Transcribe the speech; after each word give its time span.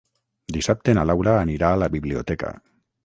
Dissabte 0.55 0.95
na 0.99 1.03
Laura 1.09 1.35
anirà 1.41 1.71
a 1.75 1.79
la 1.83 1.91
biblioteca. 1.97 2.51